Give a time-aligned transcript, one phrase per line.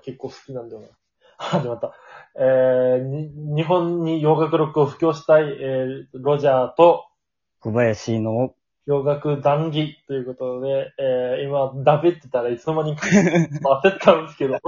[0.00, 0.88] 結構好きなんだよな。
[1.38, 1.94] 始まった。
[2.38, 7.06] えー、に日本に洋楽ロックを布教したい、えー、ロジャーと
[7.60, 8.54] 小林の、
[8.86, 13.06] 洋楽談義ということで、えー、今、ダメってたらいつの間にか
[13.84, 14.58] 焦ったんですけど。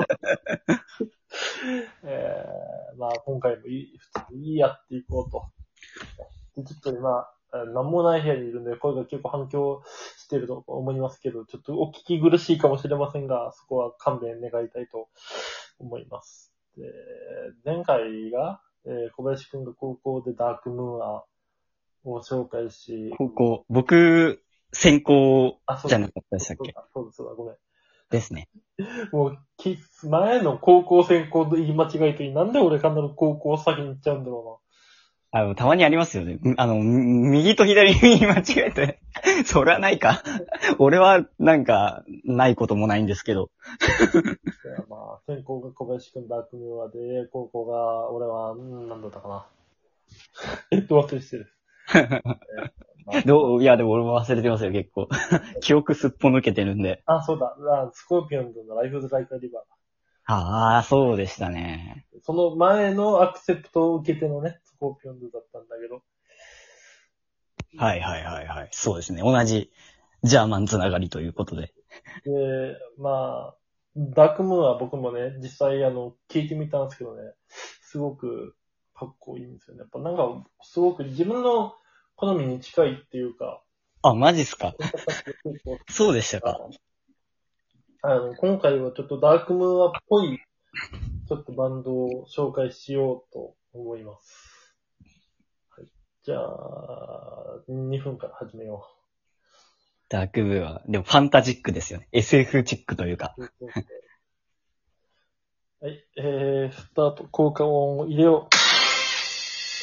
[2.04, 5.50] えー、まあ今回もいい、普通にいいやっていこうと。
[6.56, 9.82] でちょっと今、えー何もない部屋にいるんで、声が結構反響
[10.18, 15.08] していると思いますけど、ちょっとお聞き苦しいかもしれませんが、そこは勘弁願いたいと
[15.78, 16.52] 思います。
[16.76, 16.84] で
[17.64, 21.24] 前回が、えー小林くんが高校でダークムーア
[22.04, 24.42] を紹介し、高校、僕、
[24.72, 26.72] 専攻あ、そうじゃなかったでしたっけ？
[26.72, 27.56] そうだ、そうだ、そうだ、ごめん。
[28.10, 28.48] ですね。
[29.12, 34.61] もう、き前の高校専攻で言い間違いといい、なんで俺がなる高校先に行っちゃうんだろ
[35.34, 36.34] あの、たまにありますよね。
[36.34, 39.00] んあの、み右と左に間違えて。
[39.46, 40.22] それはないか。
[40.78, 43.50] 俺は、なんか、ないこともないんですけど。
[44.90, 49.46] まあ、専攻が小林くんダークムーアで、高校が、俺は、んなんだったかな。
[50.70, 51.48] えっと、忘れしてる。
[53.24, 55.08] どういや、でも俺も忘れてますよ、結構。
[55.62, 57.02] 記憶すっぽ抜けてるんで。
[57.06, 57.56] あ、そうだ。
[57.70, 59.62] あスコーピオンズのライフズライカリバー。
[60.26, 62.06] ああ、そうでしたね。
[62.22, 66.02] その前のアクセプトを受けてのね、スコーピオンズだったんだけど。
[67.78, 68.68] はいはいはいはい。
[68.72, 69.22] そうですね。
[69.22, 69.70] 同じ、
[70.24, 71.72] ジャーマンつながりということで。
[72.24, 73.56] で、まあ、
[73.96, 78.56] ダークムーンは僕もね、実際あの、聞いてみたんですけどね、すごく
[78.92, 79.82] かっこいいんですよね。
[79.82, 81.76] やっぱなんか、すごく自分の
[82.16, 83.62] 好みに近いっていうか、
[84.02, 84.74] あ、マジっすか？
[85.88, 86.58] そうでしたか。
[88.02, 90.40] あの、今回はちょっとダークムーアっぽい、
[91.28, 94.41] ちょっとバンドを紹介しようと思います。
[96.22, 96.24] はい。
[96.24, 98.88] じゃあ、2分から始めよ
[100.08, 102.06] ダークブーは、でもファンタジックですよね。
[102.12, 103.34] SF チックというか。
[103.38, 103.42] う。
[105.84, 108.54] はい、えー、スタート、効果音を入れよう。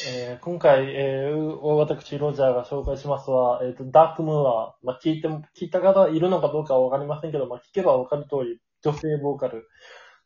[0.08, 4.74] えー、今回、えー、私、ロジャーが紹介しますは、えっ、と、ダークムーア。
[4.82, 9.68] まあ、聞いても、聞いた方いるのかどうかはわかりませんけど、まあ、聞けばわかる通り、女性ボーカル。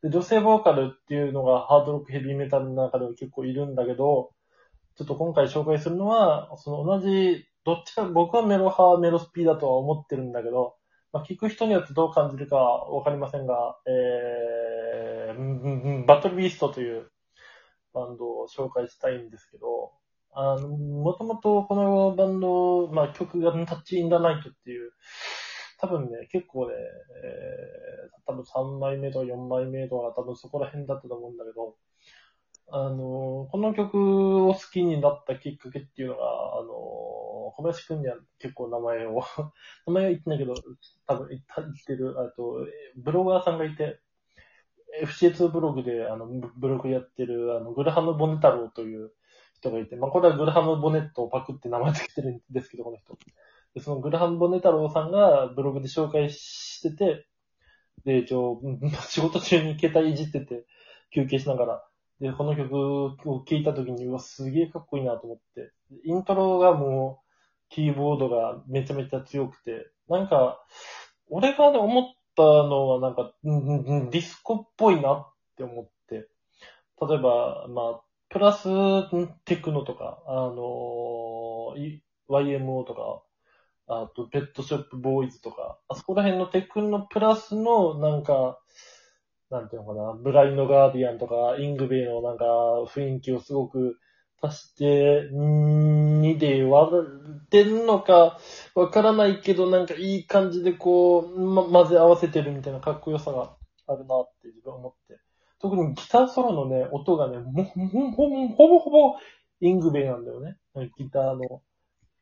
[0.02, 4.30] で、女性ボーカルっていうのがハードロックヘビーメタルの中では結構いるんだけど、
[4.96, 10.76] ちょっと今回紹介するのは、その同じ、どっちか、僕はメロ派、メロスピーだとは思ってるんだけど、
[11.12, 17.10] まあ、聞く人によってどう感じるかわかりませんが、えー、バトルビーストという
[17.92, 19.92] バンドを紹介したいんですけど、
[20.32, 24.90] あの、もともとこのバンド、まあ、曲がタッチインダナイトっていう、
[25.78, 31.76] 多分ね、結構ね、えー、多分3枚目とか4枚目とか多分そこら辺だったと思うんだけど、
[32.68, 36.72] あの、この曲を好きになったきっかけっていうのが、あの、
[37.56, 39.22] 小林くんには結構名前を、
[39.86, 40.54] 名前は言ってないけど、
[41.06, 42.66] 多分言った言ってる、あと、
[42.96, 44.00] ブロガーさんがいて、
[45.02, 49.12] FCA2 ブログで、あの、ブログやってる、あの、グルハム・ボネ太郎という
[49.56, 53.16] 人がいて、まあ、これはグルハム・ボネットをパクって名前つけてるんですけど、この人。
[53.74, 57.26] で、そのグルハム・ボネ太郎さんがブログで紹介してて、
[58.04, 58.60] で、一応、
[59.08, 60.64] 仕事中に携帯いじってて、
[61.12, 61.84] 休憩しながら、
[62.24, 65.72] で、この曲を聴いた時に、うわ、すげえかっこいいなと思って、
[66.06, 67.24] イントロがもう、
[67.68, 70.58] キーボードがめちゃめちゃ強くて、なんか、
[71.28, 76.26] 俺がね、思ったのは、なんか、ディスコっぽいなって思って、
[77.06, 78.70] 例えば、まあ、プラス
[79.44, 81.74] テクノとか、あの
[82.30, 83.22] YMO とか、
[83.86, 88.58] あと、ペットショップボーイズとか、あそこら辺のテクノプラスの、なんか、
[89.54, 92.44] なんていうのかな、ブラインドガーディアンとか、イングベイのなんか、
[92.88, 93.98] 雰囲気をすごく
[94.42, 96.90] 足して、2で割
[97.44, 98.38] ってるのか、
[98.74, 103.54] わからないけど、なんかいい感じでこう、ま、混ぜ合わせてるみたいなかっこよさが
[103.86, 105.20] あるなって自分は思って。
[105.60, 109.16] 特にギターソロのね、音がね、もほほほほぼほぼ
[109.60, 110.56] イングベイなんだよね。
[110.98, 111.62] ギターの。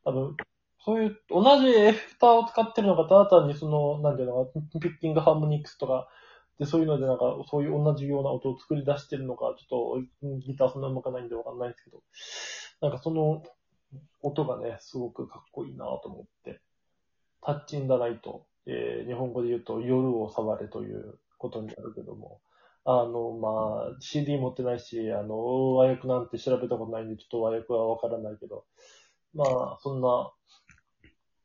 [0.05, 0.37] 多分、
[0.85, 4.51] そういう、同じエフェクターを使ってるのか、ただ単にその、なんていうのか、
[4.81, 6.09] ピッキングハーモニクスとか、
[6.59, 12.03] で、そういうのでなんか、そういう同じような音を作り出してるのか、ちょっと、ギターそんな上手くないんでわかんないんですけど、
[12.81, 13.43] なんかその、
[14.23, 16.61] 音がね、すごくかっこいいなと思って。
[17.43, 22.41] タッチンダライト、えー、日本語で言うと夜を触れということになるけども、
[22.85, 28.65] あの、まあ、CD 持ってないし、あの、和訳なんて調べたことないんで、ちょっと和訳はわからないけど、
[29.35, 30.33] まあ、そんな、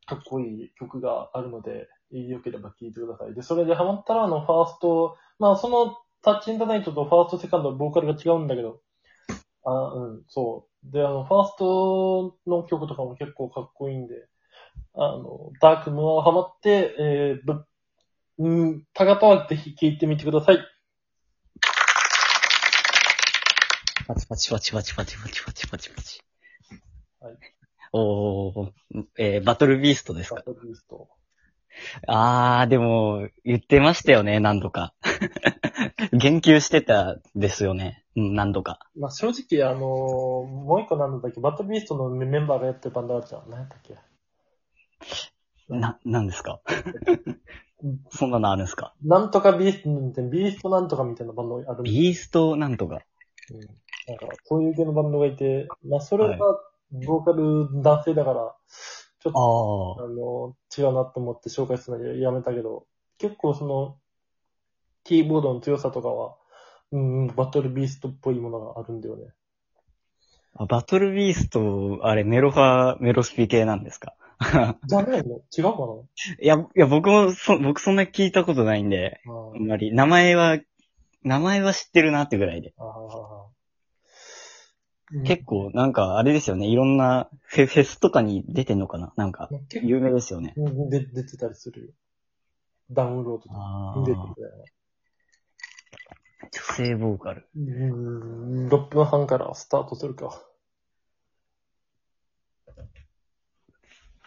[0.05, 3.33] かっこいい曲があるので、よければ聴いてください。
[3.33, 8.81] で、それでハマったら、あの、ファースト、まあ、その、タッチインダナイトとファースト、セカンド、ボーカルが違うんだけど、
[9.63, 10.92] あうん、そう。
[10.92, 14.27] で、あの、ファーストの曲とかも結構かっこいいんで、
[14.94, 17.65] あの、ダークムアハマって、えー、ぶ、
[18.39, 20.59] うん、たがたはぜひ聴いてみてください。
[24.07, 26.21] パチパチパチパチパチパチパチパチパチ。
[27.19, 27.38] はい。
[27.92, 28.71] おー、
[29.18, 30.36] えー、バトルビーストですか？
[30.36, 31.09] バトルビースト。
[32.07, 34.94] あー、でも、言ってましたよね、何度か。
[36.13, 38.03] 言及してたですよね。
[38.15, 38.79] うん、何度か。
[38.95, 43.50] まあ、正直、あのーもう一個なんだっけ、バトルビーストのメンバーがやってるバンドあるじゃん。
[43.50, 43.95] 何やったっけ
[45.69, 46.62] な、何ですか？
[48.09, 48.94] そんなのあるんですか？
[49.03, 53.01] なんとかビーストみたいな、ビーストなんとかみたいなバンドあるビーストなんとか。
[53.51, 53.59] うん。
[53.59, 56.59] なんか、そういう系のバンドがいて、まあ、それがは、
[57.06, 58.56] ボーカル男性だから、
[59.31, 60.06] ちょっあと、ー。
[60.06, 62.85] あの、違うなと思って紹介するのやめたけど、
[63.18, 63.97] 結構その、
[65.03, 66.35] キーボードの強さとかは、
[66.91, 69.33] うん、バトルビーストっぽいものがあるんだよね。
[70.56, 74.15] あバトルビースト、あれ、メロファー、メロスピ系なんですか？
[74.85, 75.41] じゃないの？
[75.57, 75.69] 違うか
[76.41, 80.57] いや、いや、僕も、そ、僕そんな聞いたことないんで、なあんまり、名前は、
[81.23, 82.73] 名前は知ってるなってぐらいで。
[82.77, 82.83] あ、
[85.25, 89.13] 結構、なんか、あれですよね、いろんなフェ、フェスとかに出てんのかな？
[89.15, 89.50] なんか、
[89.81, 90.54] 有名ですよね。
[90.57, 91.94] うんで出てたりするよ。
[92.92, 94.65] ダウンロードとかあ出てたあ、よね。
[96.51, 97.48] 女性ボーカル。
[97.56, 100.25] うん、6分半からスタートするか。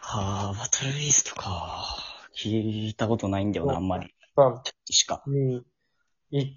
[0.03, 1.85] はあ、バトルビーストか。
[2.35, 4.13] 聞いたことないんだよな、あんまり。
[4.35, 5.23] 3、しか。
[5.27, 5.61] 2、
[6.31, 6.55] 1。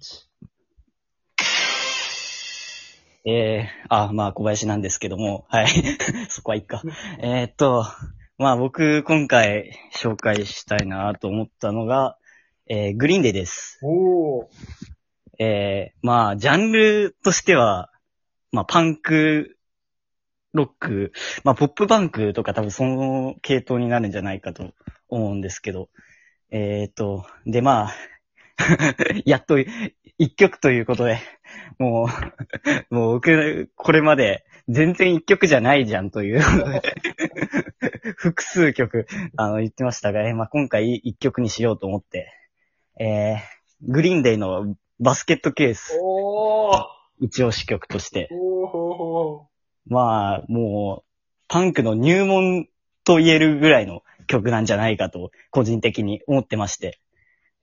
[3.27, 5.67] ええあ、まあ、小林なんですけども、はい。
[6.29, 6.83] そこはいっか。
[7.19, 7.83] えーっと、
[8.37, 12.19] まあ、僕、今回、紹介したいなと思ったのが、
[12.67, 13.79] えーグリーンデーです。
[13.81, 14.45] おー。
[15.39, 17.89] えーまあ、ジャンルとしては、
[18.51, 19.57] まあ、パンク、
[20.53, 21.11] ロック、
[21.43, 24.71] まあ、ポップパンクとか多分その系統になるんじゃないかと
[25.09, 25.89] 思うんですけど、
[26.51, 27.93] えーっと、で、まあ、
[29.25, 29.57] やっと
[30.17, 31.19] 一曲ということで、
[31.77, 32.07] も
[32.89, 36.41] う、もう僕、これまで全然一曲じゃないじゃんという、
[38.17, 42.31] 複数曲、あの、言ってましたが、えーまあ、今回一曲にしようと思って、
[42.99, 43.37] えー、
[43.81, 46.95] グリーンデイのバスケットケース、おー。
[47.19, 48.29] 一押し曲として。
[49.87, 51.05] まあ、もう、
[51.47, 52.67] パンクの入門
[53.03, 56.99] と言えるぐらいの曲なんじゃないかと、個人的に思ってまして。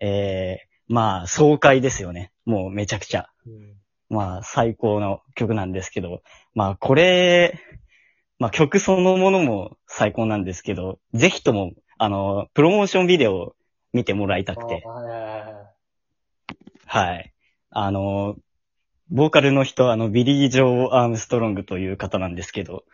[0.01, 2.33] えー、まあ、爽快ですよね。
[2.45, 3.29] もうめちゃくちゃ。
[3.47, 3.83] うん
[4.13, 6.23] まあ、最高の曲なんですけど、
[6.55, 7.59] まあ、これ、
[8.39, 13.57] まあ、曲そのものも最高なんですけど、ぜひとも、あの、プロモーションビデオを
[13.95, 14.85] 見てもらいたくて
[16.85, 17.33] はい。
[17.71, 18.37] あの、
[19.09, 22.85] ボーカルの人、あの、ビリー・ジョー・アームストロングという方なんですけど、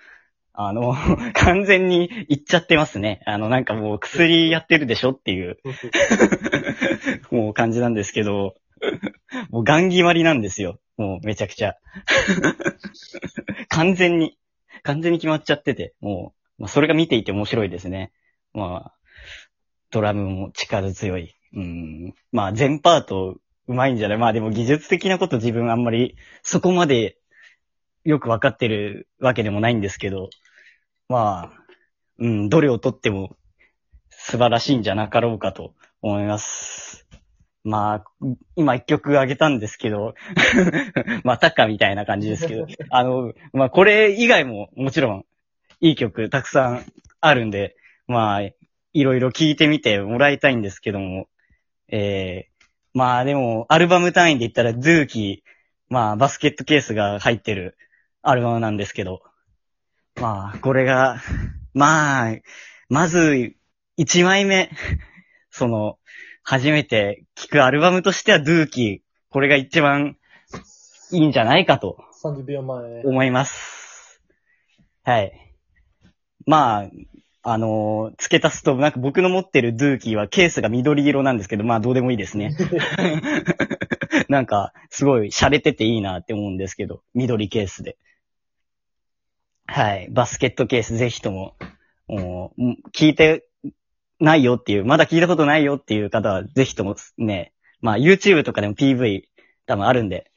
[0.61, 0.93] あの、
[1.35, 3.23] 完全にイっちゃってますね。
[3.27, 5.59] あの、なんかもう薬やってるでしょっていう、
[7.31, 8.57] もう感じなんですけど、
[9.51, 10.81] もうガン決まりなんですよ。
[10.97, 11.77] もうめちゃくちゃ。
[13.71, 14.37] 完全に、
[14.83, 18.11] 完全に決まっちゃってて、もう、まあ、それが見ていて面白いですね。
[18.53, 18.95] まあ、
[19.91, 21.35] ドラムも力強い。
[21.55, 22.15] うん。
[22.33, 23.37] まあ、全パート
[23.69, 24.19] うまいんじゃない？
[24.19, 27.17] まあでも技術的なこと自分あんまりそこまで
[28.05, 30.31] よくわかってるわけでもないんですけど、
[31.09, 31.63] まあ、
[32.19, 33.37] うん、どれをとっても
[34.11, 35.73] 素晴らしいんじゃなかろうかと
[36.03, 37.07] 思います。
[37.65, 38.05] まあ、
[38.57, 40.15] 今一曲あげたんですけど、
[41.25, 45.27] またかみたいな感じですけど、 あの、まあこれ以外ももちろん
[45.81, 46.85] いい曲たくさん
[47.21, 48.55] あるんで、まあ、い
[48.95, 51.29] ろいろ聴いてみてもらいたいんですけども、
[51.89, 55.51] えー、まあでも、アルバム単位で言ったら、ドゥーキー、
[55.89, 57.77] まあ、バスケットケースが入ってる
[58.23, 59.23] アルバムなんですけど、
[60.21, 61.23] まあ、これが、
[61.75, 62.37] まあ、
[62.89, 63.55] まず、
[63.99, 64.71] 1枚目、
[65.51, 65.99] その、
[66.43, 68.99] 初めて聴くアルバムとしては、ドゥーキー、
[69.31, 70.17] これが一番
[71.13, 73.03] いいんじゃないかと30秒前。
[73.05, 74.21] 思います。
[75.05, 75.33] はい。
[76.47, 76.91] まあ、
[77.43, 82.57] あのー付け足すと、なんか僕の持ってるドゥーキーはケースが緑色なんですけど、まあどうでもいいですね。
[84.29, 87.97] なんか、すごい洒落てていいなって思うんですけど、緑ケースで。
[89.71, 90.09] はい。
[90.11, 91.55] バスケットケースぜひとも、
[92.09, 93.47] もう、聞いて
[94.19, 99.25] ないよっていう、まだ聞いたことないよっていう方は、ぜひともね、まあ YouTube とかでも PV
[99.67, 100.33] 多分あるんで、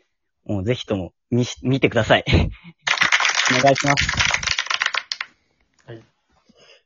[0.45, 2.25] もうぜひとも見し、見てください。
[3.57, 4.31] お願いします。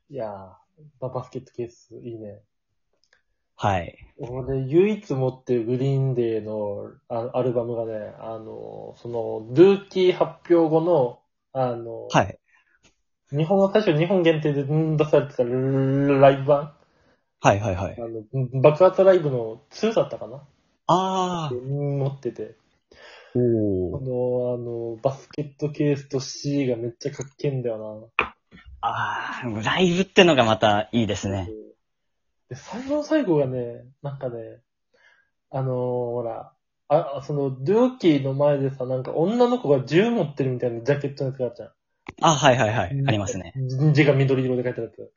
[0.08, 0.32] いやー
[1.00, 2.42] ババスケットケース、いいね。
[3.56, 3.98] はい。
[4.20, 11.22] 俺、唯一持ってるグリーンデーのあアルバムがね、あの、その、ルーキー発表後の、
[11.58, 12.38] あの、はい。
[13.32, 16.76] 日本の、確か日本限定でん出されてたライブ版、
[17.40, 18.02] はいはいはいあ。
[18.02, 20.44] の、爆発ライブの2だったかな？
[20.88, 22.56] あ持ってて。
[23.34, 24.52] こおー。
[24.52, 28.12] の、あの、バスケットケースと C がめっちゃかっけえんだよ
[28.82, 31.46] あー、ライブってのがまたいいですな。
[31.46, 31.50] ね。
[32.50, 34.62] で、最後の最後がね、なんかね、
[35.52, 36.55] あのーほら、
[36.88, 41.70] あ、その、ドゥーキーの前でさ、なんか女の子が銃持ってるみたいなジャケットのやつがあるじゃん。
[42.22, 43.04] あ、はいはいはい。
[43.08, 43.54] ありますね。。
[43.94, 45.12] 字が緑色で書いてあるやつ。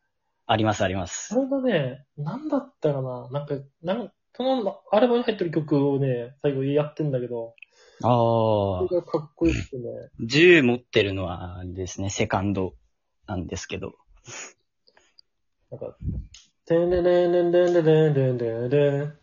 [0.46, 1.34] ありますあります。
[1.34, 7.54] それがね、なんだったかななんか、なんそのアルバムに入ってる曲をね、最後やってんだけど、
[8.02, 9.00] あーそれ。
[9.00, 9.82] がかっこよくてね、
[10.20, 12.74] 銃持ってるのはですね、セカンド
[13.26, 13.94] なんですけど。
[15.70, 15.96] なんか、
[16.64, 19.18] てんれれんれんれんれんれんれんれん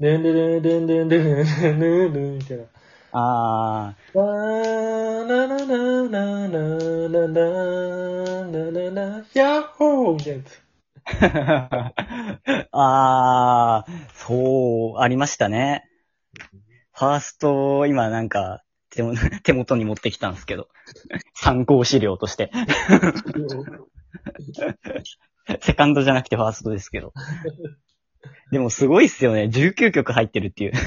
[0.00, 0.22] れん。
[0.22, 2.64] れんれれんれんれんれんれんれんれんみたいな。
[3.16, 5.66] あわーななな
[6.08, 7.38] なななな
[8.44, 10.64] なななヤッホーみたいなやつ。
[12.44, 12.66] ー。
[12.72, 13.84] あ、
[14.14, 15.88] そう、ありましたね。
[16.92, 19.02] ファースト、今なんか、手
[19.42, 20.68] 手元に持ってきたんですけど。
[21.34, 22.50] 参考資料として。
[25.60, 27.12] セカンドじゃなくてファーストですけど。
[28.50, 29.44] でもすごいっすよね。
[29.52, 30.72] 19曲入ってるっていう。
[30.72, 30.78] や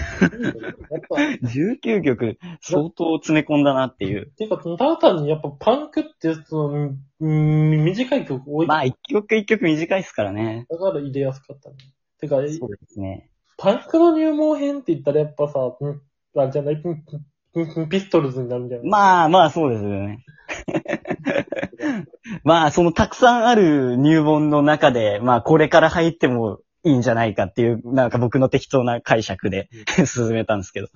[0.99, 1.15] っぱ、
[1.47, 4.27] 19曲、相当詰め込んだなっていう。
[4.37, 8.67] ていうか、ただ単にやっぱパンクって、その、うん短い曲多い。
[8.67, 10.65] まあ、一曲一曲短いっすからね。
[10.69, 11.75] だから入れやすかったね。
[12.19, 12.55] てか、そうで
[12.87, 13.29] すね。
[13.57, 16.01] パンクの入門編って言ったらやっぱさ、ん
[16.39, 18.87] あ、じゃない、んんんピストルズになるんじゃない？
[18.87, 20.23] まあまあ、そうですよね。
[22.43, 29.69] まあ、そのたくさんある入門の中で、まあ、これから入ってもいいんじゃないかっていう、なんか僕の適当な解釈で
[30.05, 30.87] 進めたんですけど。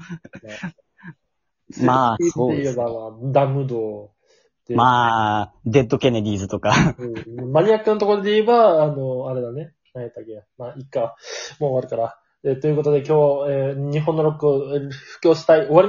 [1.81, 2.83] まあそうですね
[3.31, 4.11] ダムド
[4.67, 6.95] で、まあ、デッドケネディーズとか。
[6.97, 9.73] うんマニアックなところで言えば、あの、あれだね。
[9.93, 11.15] 何やったっけまあ、いっか。
[11.59, 12.17] もう終わるから。
[12.43, 13.11] えーということで今日、
[13.51, 15.65] えー日本のロックをえー布教したい。
[15.67, 15.79] 終わり